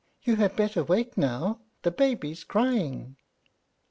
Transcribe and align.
You 0.23 0.37
had 0.37 0.55
better 0.55 0.83
wake 0.83 1.15
now; 1.15 1.59
the 1.83 1.91
baby's 1.91 2.43
crying." 2.43 3.17